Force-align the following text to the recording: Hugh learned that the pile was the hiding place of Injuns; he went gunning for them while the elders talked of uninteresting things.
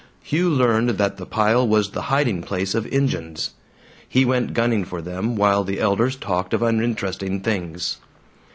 Hugh 0.23 0.49
learned 0.49 0.89
that 0.97 1.17
the 1.17 1.27
pile 1.27 1.67
was 1.67 1.91
the 1.91 2.01
hiding 2.09 2.41
place 2.41 2.73
of 2.73 2.87
Injuns; 2.87 3.51
he 4.09 4.25
went 4.25 4.55
gunning 4.55 4.83
for 4.83 4.99
them 4.99 5.35
while 5.35 5.63
the 5.63 5.79
elders 5.79 6.15
talked 6.15 6.55
of 6.55 6.63
uninteresting 6.63 7.41
things. 7.41 7.97